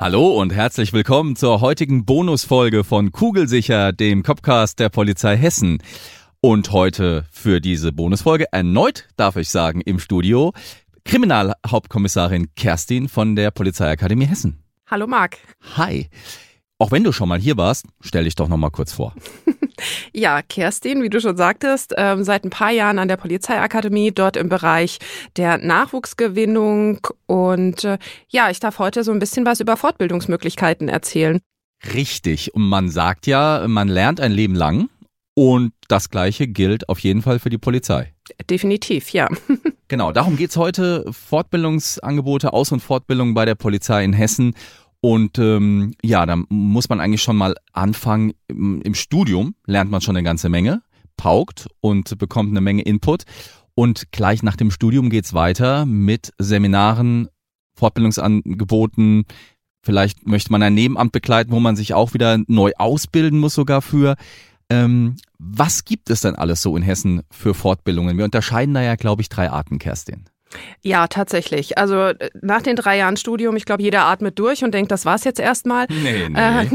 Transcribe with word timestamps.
Hallo 0.00 0.28
und 0.30 0.54
herzlich 0.54 0.94
willkommen 0.94 1.36
zur 1.36 1.60
heutigen 1.60 2.06
Bonusfolge 2.06 2.84
von 2.84 3.12
Kugelsicher, 3.12 3.92
dem 3.92 4.22
Copcast 4.22 4.78
der 4.78 4.88
Polizei 4.88 5.36
Hessen. 5.36 5.82
Und 6.40 6.72
heute 6.72 7.26
für 7.30 7.60
diese 7.60 7.92
Bonusfolge 7.92 8.46
erneut, 8.50 9.08
darf 9.18 9.36
ich 9.36 9.50
sagen, 9.50 9.82
im 9.82 9.98
Studio 9.98 10.54
Kriminalhauptkommissarin 11.04 12.54
Kerstin 12.54 13.10
von 13.10 13.36
der 13.36 13.50
Polizeiakademie 13.50 14.24
Hessen. 14.24 14.62
Hallo 14.86 15.06
Marc. 15.06 15.36
Hi. 15.76 16.08
Auch 16.78 16.92
wenn 16.92 17.04
du 17.04 17.12
schon 17.12 17.28
mal 17.28 17.38
hier 17.38 17.58
warst, 17.58 17.84
stell 18.00 18.24
dich 18.24 18.36
doch 18.36 18.48
noch 18.48 18.56
mal 18.56 18.70
kurz 18.70 18.94
vor. 18.94 19.14
ja, 20.12 20.42
Kerstin, 20.42 21.02
wie 21.02 21.10
du 21.10 21.20
schon 21.20 21.36
sagtest, 21.36 21.94
ähm, 21.96 22.24
seit 22.24 22.44
ein 22.44 22.50
paar 22.50 22.70
Jahren 22.70 22.98
an 22.98 23.08
der 23.08 23.16
Polizeiakademie, 23.16 24.12
dort 24.12 24.36
im 24.36 24.48
Bereich 24.48 24.98
der 25.36 25.58
Nachwuchsgewinnung. 25.58 27.06
Und 27.26 27.84
äh, 27.84 27.98
ja, 28.28 28.50
ich 28.50 28.60
darf 28.60 28.78
heute 28.78 29.04
so 29.04 29.12
ein 29.12 29.18
bisschen 29.18 29.46
was 29.46 29.60
über 29.60 29.76
Fortbildungsmöglichkeiten 29.76 30.88
erzählen. 30.88 31.40
Richtig. 31.94 32.54
Und 32.54 32.68
man 32.68 32.90
sagt 32.90 33.26
ja, 33.26 33.64
man 33.66 33.88
lernt 33.88 34.20
ein 34.20 34.32
Leben 34.32 34.54
lang. 34.54 34.88
Und 35.34 35.72
das 35.88 36.10
Gleiche 36.10 36.48
gilt 36.48 36.88
auf 36.88 36.98
jeden 36.98 37.22
Fall 37.22 37.38
für 37.38 37.50
die 37.50 37.58
Polizei. 37.58 38.12
Definitiv, 38.48 39.10
ja. 39.10 39.28
genau, 39.88 40.12
darum 40.12 40.36
geht's 40.36 40.56
heute. 40.56 41.04
Fortbildungsangebote, 41.10 42.52
Aus- 42.52 42.72
und 42.72 42.80
Fortbildung 42.80 43.32
bei 43.32 43.44
der 43.44 43.54
Polizei 43.54 44.04
in 44.04 44.12
Hessen. 44.12 44.54
Und 45.00 45.38
ähm, 45.38 45.94
ja, 46.02 46.26
da 46.26 46.36
muss 46.48 46.88
man 46.88 47.00
eigentlich 47.00 47.22
schon 47.22 47.36
mal 47.36 47.54
anfangen. 47.72 48.32
Im, 48.48 48.94
Studium 48.94 49.54
lernt 49.66 49.90
man 49.90 50.00
schon 50.00 50.16
eine 50.16 50.24
ganze 50.24 50.48
Menge, 50.48 50.82
paukt 51.16 51.68
und 51.80 52.18
bekommt 52.18 52.50
eine 52.50 52.60
Menge 52.60 52.82
Input. 52.82 53.24
Und 53.74 54.12
gleich 54.12 54.42
nach 54.42 54.56
dem 54.56 54.70
Studium 54.70 55.08
geht's 55.08 55.32
weiter 55.32 55.86
mit 55.86 56.32
Seminaren, 56.38 57.28
Fortbildungsangeboten. 57.76 59.24
Vielleicht 59.82 60.26
möchte 60.26 60.52
man 60.52 60.62
ein 60.62 60.74
Nebenamt 60.74 61.12
begleiten, 61.12 61.52
wo 61.52 61.60
man 61.60 61.76
sich 61.76 61.94
auch 61.94 62.12
wieder 62.12 62.38
neu 62.46 62.72
ausbilden 62.76 63.38
muss 63.38 63.54
sogar 63.54 63.80
für. 63.80 64.16
Ähm, 64.68 65.16
was 65.38 65.86
gibt 65.86 66.10
es 66.10 66.20
denn 66.20 66.34
alles 66.34 66.60
so 66.60 66.76
in 66.76 66.82
Hessen 66.82 67.22
für 67.30 67.54
Fortbildungen? 67.54 68.18
Wir 68.18 68.26
unterscheiden 68.26 68.74
da 68.74 68.82
ja, 68.82 68.96
glaube 68.96 69.22
ich, 69.22 69.30
drei 69.30 69.50
Arten, 69.50 69.78
Kerstin. 69.78 70.26
Ja, 70.82 71.06
tatsächlich. 71.06 71.78
Also 71.78 71.96
äh, 71.96 72.30
nach 72.40 72.62
den 72.62 72.74
drei 72.76 72.96
Jahren 72.98 73.16
Studium, 73.16 73.56
ich 73.56 73.64
glaube, 73.64 73.82
jeder 73.82 74.06
atmet 74.06 74.38
durch 74.38 74.64
und 74.64 74.72
denkt, 74.72 74.90
das 74.90 75.04
war's 75.04 75.24
jetzt 75.24 75.38
erstmal. 75.38 75.86
Nee, 75.88 76.28
nee. 76.28 76.38
Äh, 76.38 76.66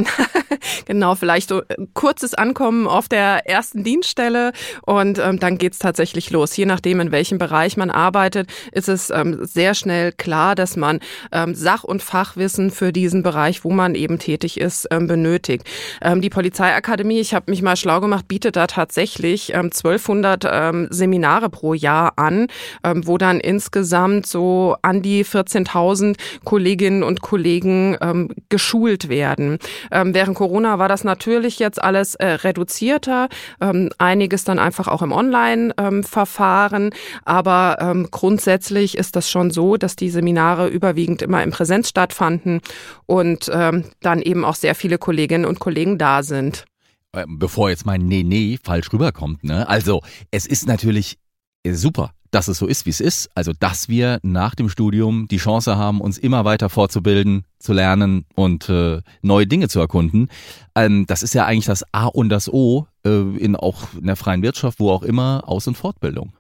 genau, 0.86 1.16
vielleicht 1.16 1.50
so 1.50 1.62
ein 1.68 1.90
kurzes 1.94 2.34
Ankommen 2.34 2.88
auf 2.88 3.10
der 3.10 3.50
ersten 3.50 3.84
Dienststelle 3.84 4.54
und 4.86 5.20
ähm, 5.20 5.40
dann 5.40 5.58
geht's 5.58 5.80
tatsächlich 5.80 6.30
los. 6.30 6.56
Je 6.56 6.66
nachdem, 6.66 7.00
in 7.00 7.12
welchem 7.12 7.38
Bereich 7.38 7.78
man 7.78 7.90
arbeitet, 7.90 8.48
ist 8.72 8.90
es 8.90 9.10
ähm, 9.10 9.40
sehr 9.42 9.74
schnell 9.74 10.12
klar, 10.12 10.56
dass 10.56 10.78
man 10.78 11.00
ähm, 11.32 11.56
Sach- 11.56 11.84
und 11.84 12.02
Fachwissen 12.02 12.72
für 12.72 12.94
diesen 12.94 13.24
Bereich, 13.24 13.64
wo 13.64 13.72
man 13.72 13.96
eben 13.96 14.20
tätig 14.20 14.60
ist, 14.60 14.88
ähm, 14.92 15.08
benötigt. 15.08 15.68
Ähm, 16.02 16.22
die 16.22 16.30
Polizeiakademie, 16.30 17.20
ich 17.20 17.34
habe 17.34 17.52
mich 17.52 17.62
mal 17.62 17.76
schlau 17.76 18.00
gemacht, 18.00 18.28
bietet 18.28 18.56
da 18.56 18.68
tatsächlich 18.68 19.54
ähm, 19.54 19.66
1200 19.66 20.46
ähm, 20.50 20.88
Seminare 20.92 21.50
pro 21.50 21.74
Jahr 21.74 22.14
an, 22.18 22.48
wo 22.84 23.18
dann 23.18 23.40
ins 23.40 23.65
insgesamt 23.66 24.28
so 24.28 24.76
an 24.84 25.02
die 25.02 25.26
14.000 25.26 26.18
Kolleginnen 26.44 27.02
und 27.02 27.22
Kollegen 27.22 27.98
ähm, 28.00 28.30
geschult 28.50 29.10
werden. 29.10 29.58
Ähm, 29.92 30.14
während 30.14 30.38
Corona 30.38 30.78
war 30.78 30.88
das 30.88 31.04
natürlich 31.04 31.58
jetzt 31.58 31.82
alles 31.82 32.14
äh, 32.16 32.28
reduzierter, 32.28 33.28
ähm, 33.60 33.90
einiges 33.98 34.44
dann 34.44 34.60
einfach 34.60 34.88
auch 34.88 35.02
im 35.02 35.12
Online-Verfahren, 35.12 36.84
ähm, 36.84 36.90
aber 37.24 37.78
ähm, 37.80 38.08
grundsätzlich 38.12 38.98
ist 39.00 39.16
das 39.16 39.32
schon 39.32 39.50
so, 39.50 39.78
dass 39.78 39.96
die 39.96 40.12
Seminare 40.12 40.68
überwiegend 40.68 41.24
immer 41.24 41.42
in 41.42 41.50
Präsenz 41.50 41.90
stattfanden 41.90 42.62
und 43.08 43.50
ähm, 43.52 43.86
dann 44.02 44.22
eben 44.22 44.46
auch 44.46 44.56
sehr 44.56 44.76
viele 44.76 45.00
Kolleginnen 45.00 45.46
und 45.46 45.60
Kollegen 45.60 45.98
da 45.98 46.22
sind 46.22 46.66
äh, 47.14 47.26
bevor 47.28 47.72
jetzt 47.72 47.86
mein 47.86 48.06
Nee, 48.06 48.24
nee 48.24 48.60
falsch 48.64 48.94
rüberkommt. 48.94 49.44
Ne? 49.44 49.68
Also 49.68 50.02
es 50.30 50.46
ist 50.46 50.68
natürlich 50.68 51.18
äh, 51.64 51.74
super, 51.74 52.12
dass 52.32 52.48
es 52.48 52.58
so 52.58 52.68
ist, 52.68 52.86
wie 52.86 52.90
es 52.90 53.00
ist. 53.00 53.30
Also, 53.36 53.52
dass 53.58 53.90
wir 53.90 54.20
nach 54.24 54.56
dem 54.56 54.70
Studium 54.70 55.28
die 55.28 55.38
Chance 55.38 55.78
haben, 55.78 56.02
uns 56.02 56.18
immer 56.18 56.46
weiter 56.46 56.70
fortzubilden, 56.70 57.46
zu 57.60 57.74
lernen 57.74 58.26
und 58.36 58.70
äh, 58.70 59.02
neue 59.22 59.48
Dinge 59.48 59.68
zu 59.68 59.80
erkunden. 59.80 60.30
Ähm, 60.76 61.06
das 61.08 61.24
ist 61.24 61.34
ja 61.34 61.46
eigentlich 61.46 61.66
das 61.66 61.84
A 61.92 62.06
und 62.06 62.30
das 62.30 62.52
O 62.52 62.88
äh, 63.06 63.10
in 63.10 63.56
auch 63.56 63.94
in 64.00 64.08
der 64.08 64.16
freien 64.16 64.42
Wirtschaft, 64.42 64.80
wo 64.80 64.92
auch 64.92 65.04
immer, 65.04 65.44
Aus- 65.46 65.68
und 65.68 65.76
Fortbildung. 65.76 66.34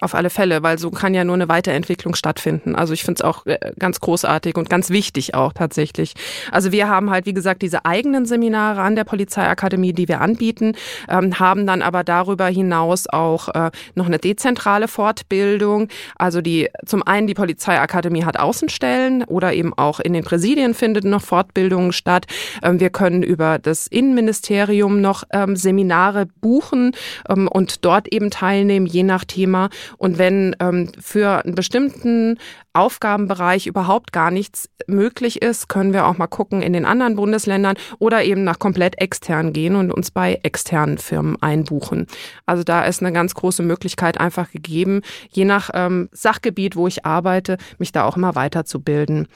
Auf 0.00 0.14
alle 0.14 0.30
Fälle, 0.30 0.62
weil 0.62 0.78
so 0.78 0.90
kann 0.90 1.14
ja 1.14 1.22
nur 1.22 1.34
eine 1.34 1.48
Weiterentwicklung 1.48 2.14
stattfinden. 2.14 2.74
Also 2.74 2.92
ich 2.92 3.04
finde 3.04 3.20
es 3.20 3.22
auch 3.22 3.46
äh, 3.46 3.58
ganz 3.78 4.00
großartig 4.00 4.56
und 4.56 4.68
ganz 4.68 4.90
wichtig 4.90 5.34
auch 5.34 5.52
tatsächlich. 5.52 6.14
Also 6.50 6.72
wir 6.72 6.88
haben 6.88 7.10
halt, 7.10 7.26
wie 7.26 7.34
gesagt, 7.34 7.62
diese 7.62 7.84
eigenen 7.84 8.26
Seminare 8.26 8.80
an 8.80 8.96
der 8.96 9.04
Polizeiakademie, 9.04 9.92
die 9.92 10.08
wir 10.08 10.20
anbieten, 10.20 10.74
ähm, 11.08 11.38
haben 11.38 11.66
dann 11.66 11.82
aber 11.82 12.04
darüber 12.04 12.46
hinaus 12.46 13.06
auch 13.06 13.48
äh, 13.50 13.70
noch 13.94 14.06
eine 14.06 14.18
dezentrale 14.18 14.88
Fortbildung. 14.88 15.88
Also 16.16 16.40
die 16.40 16.68
zum 16.86 17.02
einen 17.02 17.26
die 17.26 17.34
Polizeiakademie 17.34 18.24
hat 18.24 18.38
Außenstellen 18.38 19.24
oder 19.24 19.52
eben 19.52 19.72
auch 19.74 20.00
in 20.00 20.14
den 20.14 20.24
Präsidien 20.24 20.74
findet 20.74 21.04
noch 21.04 21.22
Fortbildungen 21.22 21.92
statt. 21.92 22.26
Ähm, 22.62 22.80
wir 22.80 22.90
können 22.90 23.22
über 23.22 23.58
das 23.58 23.86
Innenministerium 23.86 25.00
noch 25.00 25.24
ähm, 25.32 25.54
Seminare 25.54 26.26
buchen 26.40 26.92
ähm, 27.28 27.46
und 27.46 27.84
dort 27.84 28.08
eben 28.08 28.30
teilnehmen, 28.30 28.86
je 28.86 29.02
nach 29.02 29.24
Thema. 29.24 29.68
Und 29.98 30.18
wenn 30.18 30.56
ähm, 30.60 30.90
für 31.00 31.44
einen 31.44 31.54
bestimmten 31.54 32.38
Aufgabenbereich 32.74 33.66
überhaupt 33.66 34.12
gar 34.12 34.30
nichts 34.30 34.70
möglich 34.86 35.42
ist, 35.42 35.68
können 35.68 35.92
wir 35.92 36.06
auch 36.06 36.16
mal 36.16 36.26
gucken 36.26 36.62
in 36.62 36.72
den 36.72 36.86
anderen 36.86 37.16
Bundesländern 37.16 37.76
oder 37.98 38.24
eben 38.24 38.44
nach 38.44 38.58
komplett 38.58 39.00
extern 39.00 39.52
gehen 39.52 39.76
und 39.76 39.92
uns 39.92 40.10
bei 40.10 40.40
externen 40.42 40.98
Firmen 40.98 41.40
einbuchen. 41.42 42.06
Also 42.46 42.64
da 42.64 42.84
ist 42.84 43.02
eine 43.02 43.12
ganz 43.12 43.34
große 43.34 43.62
Möglichkeit 43.62 44.18
einfach 44.18 44.50
gegeben, 44.50 45.02
je 45.30 45.44
nach 45.44 45.70
ähm, 45.74 46.08
Sachgebiet, 46.12 46.74
wo 46.74 46.86
ich 46.86 47.04
arbeite, 47.04 47.58
mich 47.78 47.92
da 47.92 48.04
auch 48.04 48.16
immer 48.16 48.34
weiterzubilden. 48.34 49.28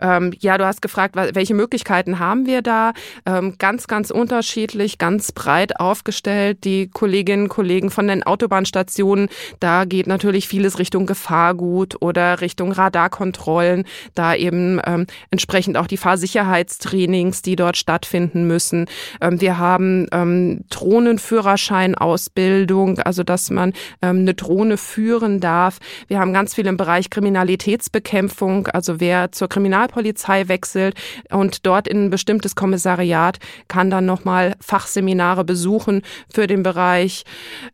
Ähm, 0.00 0.32
ja, 0.40 0.58
du 0.58 0.66
hast 0.66 0.82
gefragt, 0.82 1.14
welche 1.16 1.54
Möglichkeiten 1.54 2.18
haben 2.18 2.46
wir 2.46 2.62
da? 2.62 2.92
Ähm, 3.24 3.54
ganz, 3.58 3.86
ganz 3.86 4.10
unterschiedlich, 4.10 4.98
ganz 4.98 5.32
breit 5.32 5.78
aufgestellt. 5.78 6.64
Die 6.64 6.88
Kolleginnen 6.88 7.44
und 7.44 7.48
Kollegen 7.50 7.90
von 7.90 8.08
den 8.08 8.24
Autobahnstationen, 8.24 9.28
da 9.60 9.84
geht 9.90 10.06
natürlich 10.06 10.48
vieles 10.48 10.78
Richtung 10.78 11.04
Gefahrgut 11.04 12.00
oder 12.00 12.40
Richtung 12.40 12.72
Radarkontrollen, 12.72 13.84
da 14.14 14.34
eben 14.34 14.80
ähm, 14.86 15.06
entsprechend 15.30 15.76
auch 15.76 15.86
die 15.86 15.98
Fahrsicherheitstrainings, 15.98 17.42
die 17.42 17.56
dort 17.56 17.76
stattfinden 17.76 18.46
müssen. 18.46 18.86
Ähm, 19.20 19.42
wir 19.42 19.58
haben 19.58 20.06
ähm, 20.12 20.64
Drohnenführerscheinausbildung, 20.70 23.00
also 23.00 23.22
dass 23.22 23.50
man 23.50 23.74
ähm, 24.00 24.20
eine 24.20 24.32
Drohne 24.32 24.78
führen 24.78 25.40
darf. 25.40 25.76
Wir 26.08 26.18
haben 26.18 26.32
ganz 26.32 26.54
viel 26.54 26.66
im 26.66 26.78
Bereich 26.78 27.10
Kriminalitätsbekämpfung, 27.10 28.68
also 28.68 29.00
wer 29.00 29.32
zur 29.32 29.50
Kriminalpolizei 29.50 30.48
wechselt 30.48 30.94
und 31.30 31.66
dort 31.66 31.88
in 31.88 32.06
ein 32.06 32.10
bestimmtes 32.10 32.54
Kommissariat 32.54 33.38
kann 33.68 33.90
dann 33.90 34.06
nochmal 34.06 34.54
Fachseminare 34.60 35.44
besuchen 35.44 36.00
für 36.32 36.46
den 36.46 36.62
Bereich 36.62 37.24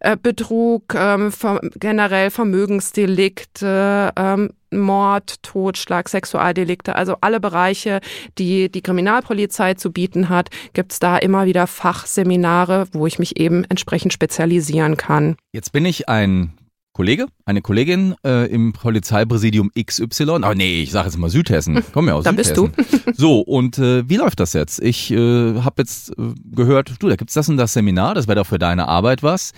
äh, 0.01 0.17
Betrug, 0.17 0.95
ähm, 0.97 1.31
generell 1.79 2.06
Vermögensdelikte, 2.31 4.13
ähm, 4.17 4.51
Mord, 4.71 5.43
Totschlag, 5.43 6.09
Sexualdelikte, 6.09 6.97
also 6.97 7.17
alle 7.21 7.41
Bereiche, 7.41 8.01
die 8.39 8.71
die 8.71 8.83
Kriminalpolizei 8.83 9.75
zu 9.75 9.93
bieten 9.93 10.29
hat, 10.29 10.51
gibt 10.73 10.93
es 10.93 10.99
da 10.99 11.17
immer 11.17 11.47
wieder 11.47 11.67
Fachseminare, 11.67 12.89
wo 12.93 13.07
ich 13.07 13.19
mich 13.19 13.39
eben 13.39 13.65
entsprechend 13.65 14.13
spezialisieren 14.13 14.97
kann. 14.97 15.37
Jetzt 15.53 15.73
bin 15.73 15.85
ich 15.85 16.09
ein 16.09 16.53
Kollege, 16.97 17.27
eine 17.45 17.61
Kollegin 17.61 18.15
äh, 18.25 18.47
im 18.47 18.73
Polizeipräsidium 18.73 19.71
XY. 19.79 20.31
Aber 20.31 20.55
nee, 20.55 20.83
ich 20.83 20.93
sage 20.93 21.09
jetzt 21.09 21.19
mal 21.19 21.29
Südhessen. 21.29 21.85
Komm 21.93 22.09
ja 22.09 22.15
aus 22.15 22.25
da 22.25 22.31
Südhessen. 22.31 22.73
bist 22.73 22.89
du. 23.07 23.13
so, 23.15 23.41
und 23.41 23.77
äh, 23.77 24.09
wie 24.09 24.17
läuft 24.17 24.41
das 24.41 24.55
jetzt? 24.55 24.81
Ich 24.81 25.11
äh, 25.11 25.61
habe 25.61 25.83
jetzt 25.83 26.19
äh, 26.19 26.33
gehört, 26.53 26.95
du, 26.99 27.11
da 27.11 27.17
gibt's 27.17 27.35
das 27.35 27.51
und 27.51 27.59
das 27.59 27.75
Seminar, 27.75 28.15
das 28.15 28.29
wäre 28.29 28.37
doch 28.37 28.47
für 28.47 28.59
deine 28.59 28.89
Arbeit 28.89 29.23
was. 29.23 29.53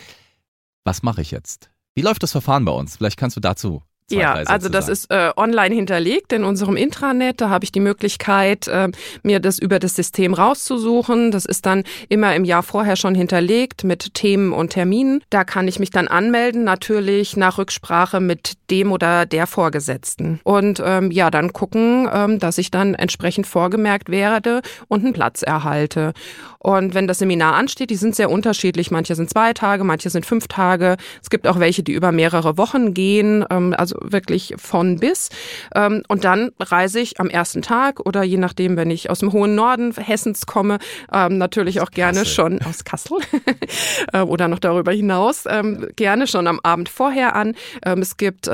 Was 0.82 1.04
mache 1.04 1.20
ich 1.20 1.30
jetzt? 1.30 1.70
Wie 1.98 2.02
läuft 2.02 2.22
das 2.22 2.30
Verfahren 2.30 2.64
bei 2.64 2.70
uns? 2.70 2.96
Vielleicht 2.96 3.16
kannst 3.16 3.36
du 3.36 3.40
dazu 3.40 3.82
Zwei, 4.10 4.20
ja, 4.20 4.32
also 4.32 4.70
das 4.70 4.88
ist 4.88 5.10
äh, 5.10 5.32
online 5.37 5.75
hinterlegt 5.75 6.32
in 6.32 6.43
unserem 6.43 6.76
Intranet. 6.76 7.43
Da 7.43 7.50
habe 7.50 7.64
ich 7.64 7.72
die 7.72 7.81
Möglichkeit, 7.81 8.66
äh, 8.66 8.88
mir 9.22 9.38
das 9.38 9.58
über 9.58 9.78
das 9.78 9.96
System 9.96 10.32
rauszusuchen. 10.32 11.31
Das 11.31 11.44
ist 11.44 11.66
dann 11.66 11.84
immer 12.08 12.34
im 12.34 12.46
Jahr 12.46 12.62
vorher 12.62 12.96
schon 12.96 13.14
hinterlegt 13.14 13.84
mit 13.84 14.14
Themen 14.14 14.55
und 14.55 14.70
Terminen. 14.70 15.22
Da 15.28 15.44
kann 15.44 15.69
ich 15.69 15.78
mich 15.78 15.90
dann 15.90 16.08
anmelden, 16.08 16.64
natürlich 16.64 17.37
nach 17.37 17.58
Rücksprache 17.58 18.20
mit 18.20 18.55
dem 18.70 18.93
oder 18.93 19.26
der 19.26 19.46
Vorgesetzten. 19.46 20.40
Und 20.43 20.82
ähm, 20.82 21.11
ja, 21.11 21.31
dann 21.31 21.52
gucken, 21.52 22.08
ähm, 22.11 22.38
dass 22.38 22.56
ich 22.56 22.70
dann 22.70 22.94
entsprechend 22.94 23.46
vorgemerkt 23.46 24.08
werde 24.08 24.62
und 24.88 25.04
einen 25.04 25.12
Platz 25.12 25.43
erhalte. 25.43 26.14
Und 26.58 26.94
wenn 26.94 27.06
das 27.06 27.19
Seminar 27.19 27.54
ansteht, 27.54 27.90
die 27.90 27.96
sind 27.96 28.16
sehr 28.16 28.31
unterschiedlich. 28.31 28.90
Manche 28.90 29.14
sind 29.14 29.28
zwei 29.28 29.52
Tage, 29.52 29.84
manche 29.84 30.11
sind 30.11 30.25
fünf 30.25 30.49
Tage. 30.49 30.96
Es 31.22 31.28
gibt 31.28 31.46
auch 31.46 31.61
welche, 31.61 31.82
die 31.82 31.93
über 31.93 32.11
mehrere 32.11 32.56
Wochen 32.56 32.94
gehen. 32.94 33.44
Ähm, 33.50 33.75
also 33.76 33.97
wirklich 34.02 34.54
von 34.56 34.98
bis. 34.98 35.28
Ähm, 35.74 36.02
und 36.08 36.24
dann 36.24 36.50
reise 36.60 37.00
ich 37.00 37.20
am 37.20 37.28
ersten 37.28 37.62
Tag 37.62 38.00
oder 38.00 38.22
je 38.22 38.36
nachdem, 38.36 38.76
wenn 38.76 38.90
ich 38.90 39.10
aus 39.10 39.20
dem 39.20 39.32
hohen 39.32 39.54
Norden 39.54 39.94
Hessens 39.94 40.46
komme, 40.46 40.78
ähm, 41.12 41.38
natürlich 41.38 41.80
auch 41.80 41.90
gerne 41.90 42.20
Kassel. 42.20 42.34
schon 42.34 42.62
aus 42.62 42.84
Kassel 42.84 43.18
äh, 44.12 44.20
oder 44.20 44.48
noch 44.48 44.58
darüber 44.58 44.92
hinaus, 44.92 45.44
ähm, 45.48 45.88
gerne 45.96 46.26
schon 46.26 46.46
am 46.46 46.60
Abend 46.62 46.88
vorher 46.88 47.34
an. 47.34 47.54
Es 47.82 48.16
gibt 48.16 48.50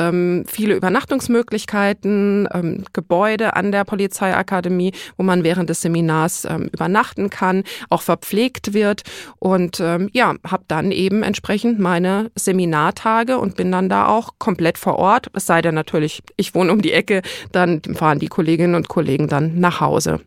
viele 0.46 0.75
Übernachtungsmöglichkeiten, 0.75 2.85
Gebäude 2.93 3.56
an 3.56 3.73
der 3.73 3.85
Polizeiakademie, 3.85 4.93
wo 5.17 5.23
man 5.23 5.44
während 5.44 5.70
des 5.70 5.81
Seminars 5.81 6.47
übernachten 6.73 7.31
kann, 7.31 7.64
auch 7.90 8.02
verpflegt 8.02 8.75
wird 8.75 9.02
und 9.38 9.79
ja, 9.79 10.35
habe 10.47 10.64
dann 10.69 10.90
eben 10.90 11.23
entsprechend 11.23 11.79
meine 11.79 12.31
Seminartage 12.35 13.38
und 13.38 13.56
bin 13.56 13.73
dann 13.73 13.88
da 13.88 14.08
auch 14.08 14.35
komplett 14.38 14.79
vor 14.79 14.97
Ort 14.97 15.34
es 15.35 15.47
sei 15.47 15.63
denn 15.63 15.75
natürlich, 15.75 16.23
ich 16.37 16.55
wohne 16.55 16.73
um 16.73 16.83
die 16.83 16.93
Ecke, 16.93 17.23
dann 17.53 17.83
fahren 17.83 18.19
die 18.19 18.29
Kolleginnen 18.29 18.75
und 18.75 18.89
Kollegen 18.89 19.29
dann 19.29 19.61
nach 19.61 19.81
Hause. 19.81 20.21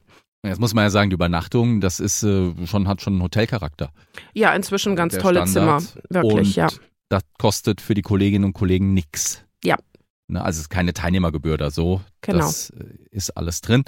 Jetzt 0.46 0.60
muss 0.60 0.74
man 0.74 0.84
ja 0.84 0.90
sagen, 0.90 1.10
die 1.10 1.16
Übernachtung, 1.16 1.82
das 1.82 2.00
ist 2.00 2.24
äh, 2.24 2.54
schon, 2.66 2.88
hat 2.88 3.02
schon 3.02 3.14
einen 3.14 3.24
Hotelcharakter. 3.24 3.92
Ja, 4.34 4.54
inzwischen 4.54 4.96
ganz 4.96 5.14
Der 5.14 5.22
tolle 5.22 5.48
Standard. 5.48 5.82
Zimmer. 5.82 6.04
Wirklich, 6.10 6.50
und 6.50 6.56
ja. 6.56 6.68
Das 7.10 7.24
kostet 7.38 7.82
für 7.82 7.94
die 7.94 8.02
Kolleginnen 8.02 8.46
und 8.46 8.54
Kollegen 8.54 8.94
nichts. 8.94 9.44
Ja. 9.64 9.78
Ne, 10.28 10.44
also 10.44 10.58
es 10.58 10.64
ist 10.64 10.70
keine 10.70 10.94
Teilnehmergebühr 10.94 11.54
oder 11.54 11.72
so. 11.72 12.02
Genau. 12.22 12.40
Das 12.40 12.70
äh, 12.72 12.84
ist 13.12 13.32
alles 13.32 13.62
drin. 13.62 13.84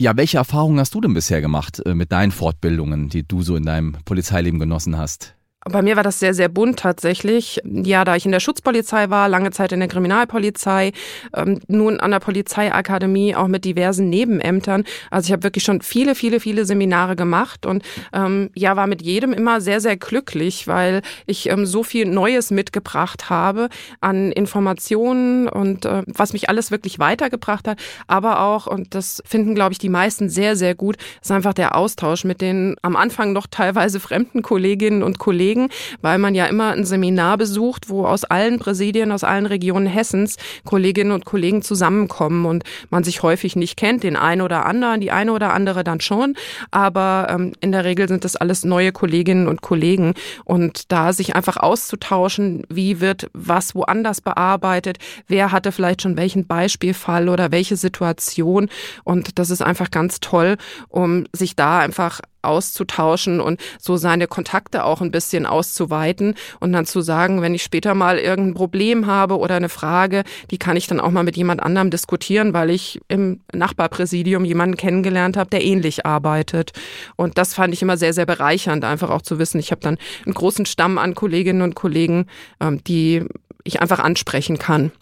Ja, 0.00 0.16
welche 0.16 0.36
Erfahrungen 0.36 0.78
hast 0.78 0.94
du 0.94 1.00
denn 1.00 1.14
bisher 1.14 1.40
gemacht 1.40 1.84
äh, 1.84 1.94
mit 1.94 2.12
deinen 2.12 2.30
Fortbildungen, 2.30 3.08
die 3.08 3.26
du 3.26 3.42
so 3.42 3.56
in 3.56 3.64
deinem 3.64 3.96
Polizeileben 4.04 4.60
genossen 4.60 4.96
hast? 4.96 5.34
Bei 5.70 5.82
mir 5.82 5.96
war 5.96 6.02
das 6.02 6.18
sehr, 6.18 6.34
sehr 6.34 6.48
bunt 6.48 6.78
tatsächlich. 6.78 7.60
Ja, 7.64 8.04
da 8.04 8.16
ich 8.16 8.24
in 8.24 8.32
der 8.32 8.40
Schutzpolizei 8.40 9.10
war, 9.10 9.28
lange 9.28 9.50
Zeit 9.50 9.72
in 9.72 9.80
der 9.80 9.88
Kriminalpolizei, 9.88 10.92
ähm, 11.34 11.60
nun 11.68 12.00
an 12.00 12.10
der 12.10 12.20
Polizeiakademie 12.20 13.34
auch 13.34 13.48
mit 13.48 13.64
diversen 13.64 14.08
Nebenämtern. 14.08 14.84
Also 15.10 15.26
ich 15.26 15.32
habe 15.32 15.42
wirklich 15.42 15.64
schon 15.64 15.82
viele, 15.82 16.14
viele, 16.14 16.40
viele 16.40 16.64
Seminare 16.64 17.16
gemacht 17.16 17.66
und 17.66 17.82
ähm, 18.12 18.50
ja, 18.54 18.76
war 18.76 18.86
mit 18.86 19.02
jedem 19.02 19.32
immer 19.32 19.60
sehr, 19.60 19.80
sehr 19.80 19.96
glücklich, 19.96 20.66
weil 20.66 21.02
ich 21.26 21.48
ähm, 21.48 21.66
so 21.66 21.82
viel 21.82 22.06
Neues 22.06 22.50
mitgebracht 22.50 23.28
habe 23.30 23.68
an 24.00 24.32
Informationen 24.32 25.48
und 25.48 25.84
äh, 25.84 26.02
was 26.06 26.32
mich 26.32 26.48
alles 26.48 26.70
wirklich 26.70 26.98
weitergebracht 26.98 27.68
hat. 27.68 27.78
Aber 28.06 28.40
auch, 28.40 28.66
und 28.66 28.94
das 28.94 29.22
finden, 29.26 29.54
glaube 29.54 29.72
ich, 29.72 29.78
die 29.78 29.88
meisten 29.88 30.28
sehr, 30.28 30.56
sehr 30.56 30.74
gut, 30.74 30.96
ist 31.20 31.32
einfach 31.32 31.54
der 31.54 31.74
Austausch 31.74 32.24
mit 32.24 32.40
den 32.40 32.76
am 32.82 32.96
Anfang 32.96 33.32
noch 33.32 33.46
teilweise 33.50 34.00
fremden 34.00 34.42
Kolleginnen 34.42 35.02
und 35.02 35.18
Kollegen 35.18 35.57
Kollegen, 35.58 35.68
weil 36.02 36.18
man 36.18 36.34
ja 36.34 36.46
immer 36.46 36.72
ein 36.72 36.84
Seminar 36.84 37.36
besucht, 37.36 37.88
wo 37.88 38.06
aus 38.06 38.24
allen 38.24 38.58
Präsidien, 38.58 39.12
aus 39.12 39.24
allen 39.24 39.46
Regionen 39.46 39.86
Hessens 39.86 40.36
Kolleginnen 40.64 41.12
und 41.12 41.24
Kollegen 41.24 41.62
zusammenkommen 41.62 42.46
und 42.46 42.64
man 42.90 43.04
sich 43.04 43.22
häufig 43.22 43.56
nicht 43.56 43.76
kennt, 43.76 44.02
den 44.04 44.16
einen 44.16 44.42
oder 44.42 44.66
anderen, 44.66 45.00
die 45.00 45.10
eine 45.10 45.32
oder 45.32 45.52
andere 45.52 45.84
dann 45.84 46.00
schon, 46.00 46.34
aber 46.70 47.28
ähm, 47.30 47.52
in 47.60 47.72
der 47.72 47.84
Regel 47.84 48.08
sind 48.08 48.24
das 48.24 48.36
alles 48.36 48.64
neue 48.64 48.92
Kolleginnen 48.92 49.48
und 49.48 49.62
Kollegen. 49.62 50.14
Und 50.44 50.92
da 50.92 51.12
sich 51.12 51.34
einfach 51.34 51.56
auszutauschen, 51.56 52.62
wie 52.68 53.00
wird 53.00 53.30
was 53.32 53.74
woanders 53.74 54.20
bearbeitet, 54.20 54.98
wer 55.26 55.52
hatte 55.52 55.72
vielleicht 55.72 56.02
schon 56.02 56.16
welchen 56.16 56.46
Beispielfall 56.46 57.28
oder 57.28 57.50
welche 57.50 57.76
Situation. 57.76 58.68
Und 59.04 59.38
das 59.38 59.50
ist 59.50 59.62
einfach 59.62 59.90
ganz 59.90 60.20
toll, 60.20 60.56
um 60.88 61.24
sich 61.32 61.56
da 61.56 61.80
einfach 61.80 62.20
auszutauschen 62.48 63.40
und 63.40 63.60
so 63.78 63.96
seine 63.96 64.26
Kontakte 64.26 64.84
auch 64.84 65.00
ein 65.00 65.10
bisschen 65.10 65.46
auszuweiten 65.46 66.34
und 66.60 66.72
dann 66.72 66.86
zu 66.86 67.00
sagen, 67.00 67.42
wenn 67.42 67.54
ich 67.54 67.62
später 67.62 67.94
mal 67.94 68.18
irgendein 68.18 68.54
Problem 68.54 69.06
habe 69.06 69.38
oder 69.38 69.56
eine 69.56 69.68
Frage, 69.68 70.24
die 70.50 70.58
kann 70.58 70.76
ich 70.76 70.86
dann 70.86 71.00
auch 71.00 71.10
mal 71.10 71.22
mit 71.22 71.36
jemand 71.36 71.62
anderem 71.62 71.90
diskutieren, 71.90 72.52
weil 72.52 72.70
ich 72.70 73.00
im 73.08 73.40
Nachbarpräsidium 73.52 74.44
jemanden 74.44 74.76
kennengelernt 74.76 75.36
habe, 75.36 75.50
der 75.50 75.64
ähnlich 75.64 76.06
arbeitet. 76.06 76.72
Und 77.16 77.38
das 77.38 77.54
fand 77.54 77.74
ich 77.74 77.82
immer 77.82 77.96
sehr, 77.96 78.12
sehr 78.12 78.26
bereichernd, 78.26 78.84
einfach 78.84 79.10
auch 79.10 79.22
zu 79.22 79.38
wissen, 79.38 79.58
ich 79.58 79.70
habe 79.70 79.80
dann 79.80 79.98
einen 80.24 80.34
großen 80.34 80.66
Stamm 80.66 80.98
an 80.98 81.14
Kolleginnen 81.14 81.62
und 81.62 81.74
Kollegen, 81.74 82.26
ähm, 82.60 82.82
die 82.84 83.24
ich 83.64 83.80
einfach 83.82 83.98
ansprechen 83.98 84.58
kann 84.58 84.92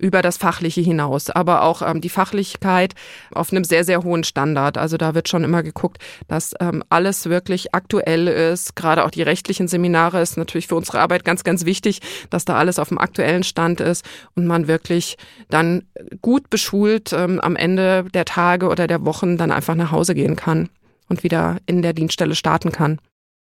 über 0.00 0.22
das 0.22 0.36
Fachliche 0.36 0.80
hinaus, 0.80 1.30
aber 1.30 1.62
auch 1.62 1.82
ähm, 1.82 2.00
die 2.00 2.08
Fachlichkeit 2.08 2.94
auf 3.32 3.52
einem 3.52 3.64
sehr, 3.64 3.84
sehr 3.84 4.02
hohen 4.02 4.24
Standard. 4.24 4.78
Also 4.78 4.96
da 4.96 5.14
wird 5.14 5.28
schon 5.28 5.44
immer 5.44 5.62
geguckt, 5.62 5.98
dass 6.26 6.54
ähm, 6.60 6.82
alles 6.88 7.26
wirklich 7.26 7.74
aktuell 7.74 8.26
ist. 8.26 8.74
Gerade 8.76 9.04
auch 9.04 9.10
die 9.10 9.22
rechtlichen 9.22 9.68
Seminare 9.68 10.20
ist 10.20 10.36
natürlich 10.36 10.66
für 10.66 10.76
unsere 10.76 11.00
Arbeit 11.00 11.24
ganz, 11.24 11.44
ganz 11.44 11.64
wichtig, 11.64 12.00
dass 12.30 12.44
da 12.44 12.56
alles 12.56 12.78
auf 12.78 12.88
dem 12.88 12.98
aktuellen 12.98 13.42
Stand 13.42 13.80
ist 13.80 14.04
und 14.34 14.46
man 14.46 14.66
wirklich 14.66 15.16
dann 15.50 15.82
gut 16.22 16.50
beschult 16.50 17.12
ähm, 17.12 17.40
am 17.40 17.56
Ende 17.56 18.04
der 18.14 18.24
Tage 18.24 18.68
oder 18.68 18.86
der 18.86 19.04
Wochen 19.04 19.36
dann 19.36 19.52
einfach 19.52 19.74
nach 19.74 19.92
Hause 19.92 20.14
gehen 20.14 20.36
kann 20.36 20.70
und 21.08 21.22
wieder 21.22 21.58
in 21.66 21.82
der 21.82 21.92
Dienststelle 21.92 22.34
starten 22.34 22.72
kann. 22.72 22.98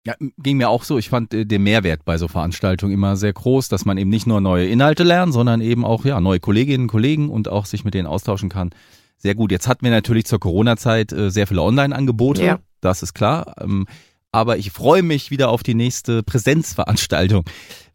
Ja, 0.07 0.15
ging 0.39 0.59
mir 0.59 0.69
auch 0.69 0.85
so. 0.85 0.99
Ich 0.99 1.09
fand 1.09 1.35
äh, 1.35 1.45
den 1.45 1.65
Mehrwert 1.65 2.05
bei 2.05 2.17
so 2.17 2.29
Veranstaltungen 2.29 2.93
immer 2.93 3.17
sehr 3.17 3.33
groß, 3.33 3.69
dass 3.69 3.85
man 3.85 3.99
eben 3.99 4.09
nicht 4.09 4.29
nur 4.29 4.41
neue 4.41 4.69
Inhalte 4.69 5.03
lernt, 5.03 5.33
sondern 5.33 5.61
eben 5.61 5.85
auch 5.85 6.05
ja 6.05 6.21
neue 6.21 6.39
Kolleginnen 6.39 6.85
und 6.85 6.89
Kollegen 6.89 7.29
und 7.29 7.49
auch 7.49 7.67
sich 7.67 7.85
mit 7.85 7.95
denen 7.95 8.07
austauschen 8.07 8.49
kann. 8.49 8.71
Sehr 9.19 9.35
gut. 9.35 9.51
Jetzt 9.51 9.67
hatten 9.67 9.85
wir 9.85 9.91
natürlich 9.91 10.27
zur 10.27 10.39
Corona-Zeit 10.39 11.11
äh, 11.13 11.31
sehr 11.31 11.49
viele 11.49 11.63
Online-Angebote. 11.63 12.45
Ja. 12.45 12.61
Das 12.81 13.03
ist 13.03 13.15
klar. 13.15 13.57
Ähm, 13.61 13.87
aber 14.31 14.59
ich 14.59 14.71
freue 14.71 15.03
mich 15.03 15.33
wieder 15.33 15.49
auf 15.49 15.65
die 15.65 15.75
nächste 15.75 16.23
Präsenzveranstaltung. 16.23 17.45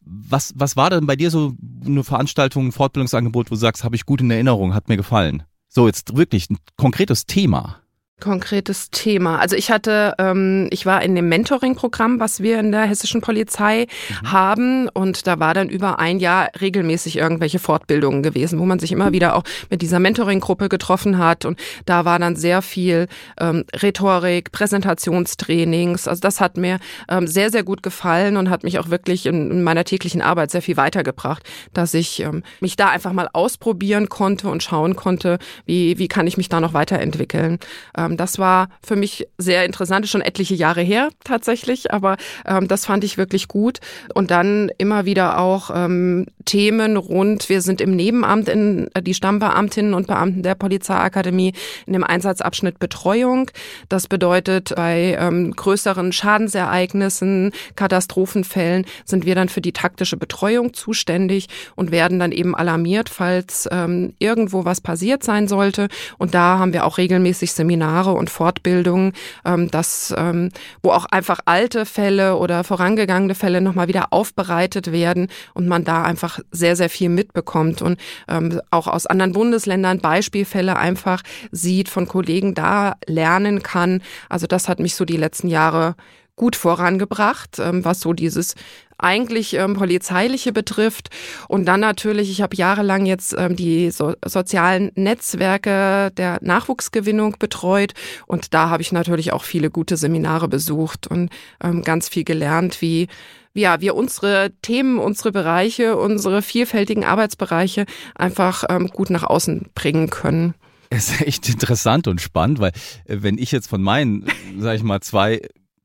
Was, 0.02 0.54
was 0.58 0.76
war 0.76 0.90
denn 0.90 1.06
bei 1.06 1.16
dir 1.16 1.32
so 1.32 1.54
eine 1.86 2.04
Veranstaltung, 2.04 2.68
ein 2.68 2.72
Fortbildungsangebot, 2.74 3.52
wo 3.52 3.56
du 3.56 3.60
sagst, 3.60 3.86
habe 3.86 3.96
ich 3.96 4.06
gut 4.06 4.20
in 4.20 4.32
Erinnerung, 4.32 4.74
hat 4.74 4.90
mir 4.90 4.98
gefallen? 4.98 5.44
So, 5.70 5.88
jetzt 5.88 6.18
wirklich 6.18 6.50
ein 6.50 6.58
konkretes 6.76 7.26
Thema. 7.26 7.81
Konkretes 8.22 8.92
Thema. 8.92 9.40
Also 9.40 9.56
ich 9.56 9.72
hatte, 9.72 10.14
ähm, 10.18 10.70
ich 10.72 10.86
war 10.86 11.02
in 11.02 11.16
dem 11.16 11.28
Mentoring-Programm, 11.28 12.20
was 12.20 12.42
wir 12.42 12.60
in 12.60 12.72
der 12.72 12.84
hessischen 12.84 13.20
Polizei 13.20 13.88
mhm. 14.10 14.32
haben 14.32 14.90
und 14.90 15.28
da 15.28 15.40
war 15.40 15.54
dann 15.54 15.70
über 15.70 16.00
ein 16.00 16.20
Jahr 16.20 16.50
regelmäßig 16.62 17.18
irgendwelche 17.18 17.60
Fortbildungen 17.60 18.24
gewesen, 18.24 18.60
wo 18.60 18.66
man 18.66 18.80
sich 18.80 18.92
immer 18.92 19.12
wieder 19.12 19.36
auch 19.36 19.44
mit 19.70 19.82
dieser 19.82 20.00
Mentoring-Gruppe 20.00 20.70
getroffen 20.70 21.18
hat 21.18 21.46
und 21.46 21.60
da 21.86 22.06
war 22.06 22.20
dann 22.20 22.36
sehr 22.36 22.62
viel 22.62 23.08
ähm, 23.40 23.66
Rhetorik, 23.82 24.52
Präsentationstrainings. 24.52 26.08
Also 26.08 26.22
das 26.22 26.40
hat 26.40 26.58
mir 26.58 26.80
ähm, 27.10 27.28
sehr, 27.28 27.50
sehr 27.50 27.64
gut 27.64 27.84
gefallen 27.84 28.38
und 28.38 28.50
hat 28.50 28.64
mich 28.64 28.80
auch 28.80 28.90
wirklich 28.90 29.26
in, 29.26 29.52
in 29.52 29.64
meiner 29.64 29.84
täglichen 29.84 30.22
Arbeit 30.22 30.52
sehr 30.52 30.62
viel 30.62 30.78
weitergebracht, 30.78 31.44
dass 31.74 31.94
ich 31.94 32.22
ähm, 32.22 32.44
mich 32.60 32.76
da 32.76 32.90
einfach 32.90 33.14
mal 33.14 33.30
ausprobieren 33.34 34.10
konnte 34.10 34.48
und 34.48 34.62
schauen 34.62 34.96
konnte, 34.96 35.40
wie, 35.66 35.98
wie 35.98 36.08
kann 36.08 36.28
ich 36.28 36.38
mich 36.38 36.50
da 36.50 36.60
noch 36.60 36.74
weiterentwickeln. 36.74 37.60
Ähm, 37.98 38.11
ähm, 38.12 38.18
das 38.18 38.40
war 38.40 38.70
für 38.84 38.96
mich 38.96 39.28
sehr 39.38 39.66
interessant, 39.66 40.08
schon 40.08 40.22
etliche 40.22 40.56
Jahre 40.56 40.82
her 40.82 41.10
tatsächlich, 41.24 41.94
aber 41.94 42.18
ähm, 42.46 42.68
das 42.68 42.86
fand 42.86 43.04
ich 43.04 43.18
wirklich 43.18 43.48
gut. 43.48 43.80
Und 44.14 44.32
dann 44.32 44.70
immer 44.78 45.06
wieder 45.06 45.40
auch 45.40 45.72
ähm, 45.74 46.28
Themen 46.46 46.98
rund, 46.98 47.50
wir 47.50 47.62
sind 47.62 47.82
im 47.82 47.96
Nebenamt, 47.96 48.50
in 48.50 48.90
äh, 48.94 49.02
die 49.02 49.14
Stammbeamtinnen 49.14 49.94
und 49.94 50.08
Beamten 50.08 50.44
der 50.44 50.56
Polizeiakademie 50.56 51.54
in 51.86 51.94
dem 51.94 52.04
Einsatzabschnitt 52.04 52.80
Betreuung. 52.80 53.50
Das 53.90 54.08
bedeutet, 54.08 54.74
bei 54.76 55.18
ähm, 55.20 55.52
größeren 55.52 56.12
Schadensereignissen, 56.12 57.52
Katastrophenfällen 57.76 58.86
sind 59.06 59.26
wir 59.26 59.36
dann 59.36 59.50
für 59.50 59.62
die 59.62 59.72
taktische 59.72 60.18
Betreuung 60.18 60.74
zuständig 60.74 61.48
und 61.76 61.92
werden 61.92 62.20
dann 62.20 62.32
eben 62.32 62.56
alarmiert, 62.56 63.10
falls 63.10 63.68
ähm, 63.72 64.14
irgendwo 64.20 64.66
was 64.66 64.82
passiert 64.82 65.24
sein 65.24 65.48
sollte. 65.48 65.88
Und 66.18 66.34
da 66.34 66.58
haben 66.58 66.74
wir 66.74 66.86
auch 66.86 66.98
regelmäßig 66.98 67.54
Seminare 67.54 67.91
Seminare 67.92 68.14
und 68.14 68.30
Fortbildungen, 68.30 69.14
ähm, 69.46 69.70
das, 69.70 70.14
ähm, 70.18 70.50
wo 70.82 70.92
auch 70.92 71.06
einfach 71.06 71.40
alte 71.46 71.86
Fälle 71.86 72.38
oder 72.38 72.64
vorangegangene 72.64 73.36
Fälle 73.36 73.62
nochmal 73.62 73.88
wieder 73.88 74.08
aufbereitet 74.12 74.92
werden 74.92 75.28
und 75.54 75.68
man 75.68 75.84
da 75.84 76.04
einfach 76.04 76.40
sehr, 76.52 76.76
sehr 76.76 76.90
viel 76.90 77.10
mitbekommt 77.10 77.82
und 77.82 78.00
ähm, 78.28 78.62
auch 78.72 78.88
aus 78.88 79.06
anderen 79.06 79.34
Bundesländern 79.34 80.00
Beispielfälle 80.00 80.78
einfach 80.78 81.22
sieht, 81.52 81.90
von 81.90 82.08
Kollegen 82.08 82.54
da 82.54 82.96
lernen 83.06 83.62
kann. 83.62 84.02
Also 84.30 84.48
das 84.48 84.70
hat 84.70 84.80
mich 84.80 84.96
so 84.96 85.06
die 85.06 85.18
letzten 85.18 85.48
Jahre 85.48 85.96
gut 86.42 86.56
vorangebracht, 86.56 87.60
ähm, 87.60 87.86
was 87.86 88.00
so 88.00 88.14
dieses 88.14 88.56
eigentlich 88.98 89.54
ähm, 89.54 89.76
polizeiliche 89.76 90.52
betrifft. 90.52 91.10
Und 91.48 91.66
dann 91.66 91.82
natürlich, 91.82 92.32
ich 92.32 92.42
habe 92.42 92.56
jahrelang 92.56 93.06
jetzt 93.06 93.36
ähm, 93.38 93.56
die 93.56 93.92
so 93.92 94.16
sozialen 94.26 94.92
Netzwerke 94.96 96.10
der 96.18 96.40
Nachwuchsgewinnung 96.42 97.36
betreut 97.38 97.94
und 98.26 98.56
da 98.56 98.72
habe 98.72 98.82
ich 98.82 98.92
natürlich 98.92 99.34
auch 99.34 99.44
viele 99.44 99.70
gute 99.70 99.98
Seminare 99.98 100.48
besucht 100.48 101.06
und 101.06 101.30
ähm, 101.64 101.84
ganz 101.84 102.10
viel 102.10 102.24
gelernt, 102.24 102.82
wie 102.82 103.08
ja, 103.54 103.80
wir 103.80 103.94
unsere 103.94 104.52
Themen, 104.64 104.98
unsere 104.98 105.32
Bereiche, 105.32 105.96
unsere 105.96 106.42
vielfältigen 106.42 107.04
Arbeitsbereiche 107.04 107.86
einfach 108.16 108.64
ähm, 108.68 108.88
gut 108.88 109.12
nach 109.12 109.24
außen 109.24 109.70
bringen 109.76 110.10
können. 110.10 110.56
Ist 110.90 111.22
echt 111.22 111.48
interessant 111.50 112.08
und 112.08 112.20
spannend, 112.20 112.60
weil 112.60 112.72
äh, 113.06 113.18
wenn 113.20 113.38
ich 113.38 113.52
jetzt 113.52 113.68
von 113.68 113.84
meinen, 113.84 114.26
sag 114.58 114.76
ich 114.76 114.84
mal, 114.84 115.02
zwei 115.02 115.42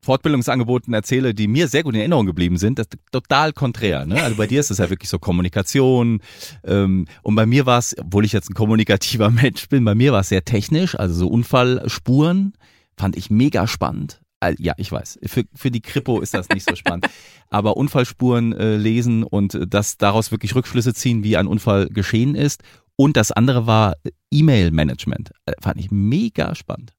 Fortbildungsangeboten 0.07 0.93
erzähle, 0.93 1.33
die 1.33 1.49
mir 1.49 1.67
sehr 1.67 1.83
gut 1.83 1.93
in 1.93 1.99
Erinnerung 1.99 2.25
geblieben 2.25 2.57
sind, 2.57 2.79
das 2.79 2.87
ist 2.87 2.97
total 3.11 3.51
konträr. 3.51 4.05
Ne? 4.05 4.23
Also 4.23 4.37
bei 4.37 4.47
dir 4.47 4.61
ist 4.61 4.71
es 4.71 4.77
ja 4.77 4.89
wirklich 4.89 5.09
so 5.09 5.19
Kommunikation 5.19 6.21
ähm, 6.63 7.07
und 7.23 7.35
bei 7.35 7.45
mir 7.45 7.65
war 7.65 7.79
es, 7.79 7.93
obwohl 7.99 8.23
ich 8.23 8.31
jetzt 8.31 8.49
ein 8.49 8.53
kommunikativer 8.53 9.29
Mensch 9.43 9.67
bin, 9.67 9.83
bei 9.83 9.95
mir 9.95 10.13
war 10.13 10.21
es 10.21 10.29
sehr 10.29 10.45
technisch, 10.45 10.97
also 10.97 11.13
so 11.13 11.27
Unfallspuren 11.27 12.53
fand 12.95 13.17
ich 13.17 13.29
mega 13.29 13.67
spannend. 13.67 14.21
Ja, 14.59 14.75
ich 14.77 14.91
weiß. 14.91 15.19
Für, 15.25 15.43
für 15.53 15.71
die 15.71 15.81
Kripo 15.81 16.21
ist 16.21 16.33
das 16.33 16.47
nicht 16.49 16.69
so 16.69 16.75
spannend. 16.75 17.09
Aber 17.49 17.75
Unfallspuren 17.75 18.53
äh, 18.53 18.77
lesen 18.77 19.23
und 19.23 19.55
äh, 19.55 19.67
das 19.67 19.97
daraus 19.97 20.31
wirklich 20.31 20.53
Rückschlüsse 20.53 20.93
ziehen, 20.93 21.23
wie 21.23 21.37
ein 21.37 21.47
Unfall 21.47 21.87
geschehen 21.89 22.35
ist. 22.35 22.61
Und 22.95 23.17
das 23.17 23.31
andere 23.31 23.65
war 23.65 23.95
E-Mail-Management. 24.31 25.31
Äh, 25.47 25.53
fand 25.59 25.79
ich 25.79 25.89
mega 25.89 26.53
spannend. 26.53 26.93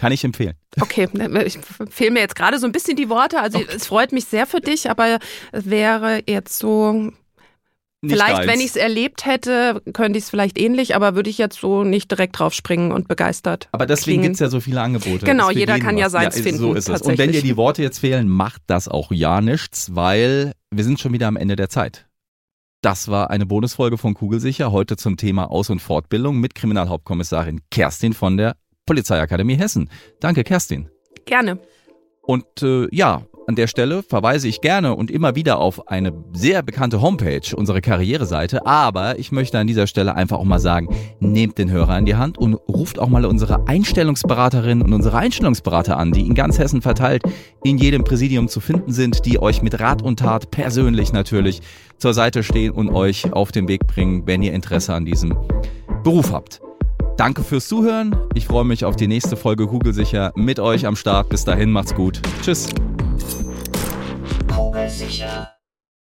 Kann 0.00 0.12
ich 0.12 0.24
empfehlen. 0.24 0.54
Okay, 0.80 1.08
ich 1.44 1.58
fehlen 1.90 2.14
mir 2.14 2.20
jetzt 2.20 2.34
gerade 2.34 2.58
so 2.58 2.64
ein 2.64 2.72
bisschen 2.72 2.96
die 2.96 3.10
Worte. 3.10 3.38
Also 3.38 3.58
okay. 3.58 3.68
es 3.76 3.86
freut 3.86 4.12
mich 4.12 4.24
sehr 4.24 4.46
für 4.46 4.62
dich, 4.62 4.88
aber 4.88 5.18
es 5.52 5.68
wäre 5.68 6.22
jetzt 6.26 6.58
so. 6.58 7.12
Nicht 8.02 8.14
vielleicht, 8.14 8.46
wenn 8.46 8.60
ich 8.60 8.68
es 8.68 8.76
erlebt 8.76 9.26
hätte, 9.26 9.82
könnte 9.92 10.16
ich 10.16 10.24
es 10.24 10.30
vielleicht 10.30 10.58
ähnlich, 10.58 10.96
aber 10.96 11.16
würde 11.16 11.28
ich 11.28 11.36
jetzt 11.36 11.60
so 11.60 11.84
nicht 11.84 12.10
direkt 12.10 12.38
drauf 12.38 12.54
springen 12.54 12.92
und 12.92 13.08
begeistert. 13.08 13.68
Aber 13.72 13.84
deswegen 13.84 14.22
gibt 14.22 14.34
es 14.36 14.40
ja 14.40 14.48
so 14.48 14.60
viele 14.60 14.80
Angebote. 14.80 15.26
Genau, 15.26 15.50
jeder 15.50 15.78
kann 15.78 15.98
ja 15.98 16.08
seins 16.08 16.36
ja, 16.38 16.42
finden. 16.44 16.60
So 16.60 16.72
ist 16.72 16.88
es. 16.88 17.02
Und 17.02 17.18
wenn 17.18 17.32
dir 17.32 17.42
die 17.42 17.58
Worte 17.58 17.82
jetzt 17.82 17.98
fehlen, 17.98 18.26
macht 18.26 18.62
das 18.68 18.88
auch 18.88 19.12
ja 19.12 19.42
nichts, 19.42 19.94
weil 19.94 20.54
wir 20.70 20.84
sind 20.84 20.98
schon 20.98 21.12
wieder 21.12 21.28
am 21.28 21.36
Ende 21.36 21.56
der 21.56 21.68
Zeit. 21.68 22.06
Das 22.80 23.08
war 23.08 23.28
eine 23.28 23.44
Bonusfolge 23.44 23.98
von 23.98 24.14
Kugelsicher, 24.14 24.72
heute 24.72 24.96
zum 24.96 25.18
Thema 25.18 25.50
Aus- 25.50 25.68
und 25.68 25.80
Fortbildung 25.80 26.40
mit 26.40 26.54
Kriminalhauptkommissarin 26.54 27.60
Kerstin 27.70 28.14
von 28.14 28.38
der 28.38 28.56
Polizeiakademie 28.90 29.54
Hessen. 29.54 29.88
Danke, 30.18 30.42
Kerstin. 30.42 30.88
Gerne. 31.24 31.60
Und 32.22 32.44
äh, 32.60 32.88
ja, 32.90 33.22
an 33.46 33.54
der 33.54 33.68
Stelle 33.68 34.02
verweise 34.02 34.48
ich 34.48 34.60
gerne 34.62 34.96
und 34.96 35.12
immer 35.12 35.36
wieder 35.36 35.60
auf 35.60 35.86
eine 35.86 36.12
sehr 36.32 36.64
bekannte 36.64 37.00
Homepage, 37.00 37.54
unsere 37.54 37.80
Karriereseite. 37.80 38.66
Aber 38.66 39.16
ich 39.20 39.30
möchte 39.30 39.60
an 39.60 39.68
dieser 39.68 39.86
Stelle 39.86 40.16
einfach 40.16 40.38
auch 40.38 40.44
mal 40.44 40.58
sagen, 40.58 40.88
nehmt 41.20 41.56
den 41.58 41.70
Hörer 41.70 41.96
in 41.98 42.04
die 42.04 42.16
Hand 42.16 42.36
und 42.36 42.54
ruft 42.68 42.98
auch 42.98 43.08
mal 43.08 43.24
unsere 43.24 43.68
Einstellungsberaterinnen 43.68 44.82
und 44.84 44.92
unsere 44.92 45.18
Einstellungsberater 45.18 45.96
an, 45.96 46.10
die 46.10 46.26
in 46.26 46.34
ganz 46.34 46.58
Hessen 46.58 46.82
verteilt 46.82 47.22
in 47.62 47.78
jedem 47.78 48.02
Präsidium 48.02 48.48
zu 48.48 48.58
finden 48.58 48.90
sind, 48.90 49.24
die 49.24 49.40
euch 49.40 49.62
mit 49.62 49.78
Rat 49.78 50.02
und 50.02 50.18
Tat 50.18 50.50
persönlich 50.50 51.12
natürlich 51.12 51.60
zur 51.96 52.12
Seite 52.12 52.42
stehen 52.42 52.72
und 52.72 52.90
euch 52.90 53.32
auf 53.32 53.52
den 53.52 53.68
Weg 53.68 53.86
bringen, 53.86 54.26
wenn 54.26 54.42
ihr 54.42 54.52
Interesse 54.52 54.94
an 54.94 55.04
diesem 55.04 55.36
Beruf 56.02 56.32
habt. 56.32 56.60
Danke 57.16 57.42
fürs 57.42 57.68
Zuhören. 57.68 58.16
Ich 58.34 58.46
freue 58.46 58.64
mich 58.64 58.84
auf 58.84 58.96
die 58.96 59.06
nächste 59.06 59.36
Folge 59.36 59.66
Kugelsicher 59.66 60.32
mit 60.36 60.58
euch 60.58 60.86
am 60.86 60.96
Start. 60.96 61.28
Bis 61.28 61.44
dahin, 61.44 61.70
macht's 61.70 61.94
gut. 61.94 62.20
Tschüss. 62.42 62.70
Kugelsicher. 64.54 65.59